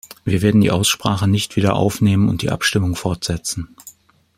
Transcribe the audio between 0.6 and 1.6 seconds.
die Aussprache nicht